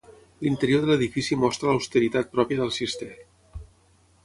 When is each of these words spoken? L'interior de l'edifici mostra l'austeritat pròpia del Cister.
L'interior 0.45 0.79
de 0.85 0.89
l'edifici 0.91 1.37
mostra 1.43 1.69
l'austeritat 1.75 2.33
pròpia 2.39 2.61
del 2.63 2.75
Cister. 2.81 3.13